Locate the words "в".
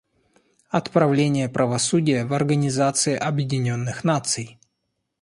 2.25-2.33